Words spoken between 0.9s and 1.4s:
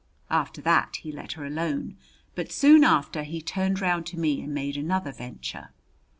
he let